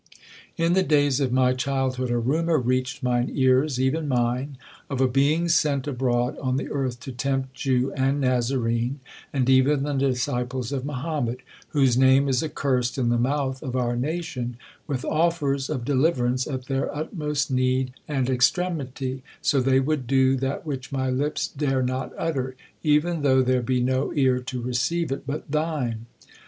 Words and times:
'In 0.57 0.73
the 0.73 0.81
days 0.81 1.19
of 1.19 1.31
my 1.31 1.53
childhood, 1.53 2.09
a 2.09 2.17
rumour 2.17 2.57
reached 2.57 3.03
mine 3.03 3.29
ears, 3.31 3.79
even 3.79 4.07
mine, 4.07 4.57
of 4.89 4.99
a 4.99 5.07
being 5.07 5.47
sent 5.47 5.85
abroad 5.87 6.35
on 6.39 6.57
the 6.57 6.69
earth 6.71 6.99
to 7.01 7.11
tempt 7.11 7.53
Jew 7.53 7.93
and 7.95 8.19
Nazarene, 8.19 8.99
and 9.31 9.47
even 9.47 9.83
the 9.83 9.93
disciples 9.93 10.71
of 10.71 10.85
Mohammed, 10.85 11.43
whose 11.69 11.99
name 11.99 12.27
is 12.27 12.41
accursed 12.43 12.97
in 12.97 13.09
the 13.09 13.19
mouth 13.19 13.61
of 13.61 13.75
our 13.75 13.95
nation, 13.95 14.57
with 14.87 15.05
offers 15.05 15.69
of 15.69 15.85
deliverance 15.85 16.47
at 16.47 16.65
their 16.65 16.89
utmost 16.97 17.51
need 17.51 17.93
and 18.07 18.27
extremity, 18.27 19.21
so 19.39 19.59
they 19.61 19.79
would 19.79 20.07
do 20.07 20.35
that 20.37 20.65
which 20.65 20.91
my 20.91 21.11
lips 21.11 21.47
dare 21.47 21.83
not 21.83 22.11
utter, 22.17 22.55
even 22.81 23.21
though 23.21 23.43
there 23.43 23.61
be 23.61 23.79
no 23.79 24.11
ear 24.15 24.39
to 24.39 24.63
receive 24.63 25.11
it 25.11 25.27
but 25.27 25.51
thine. 25.51 26.07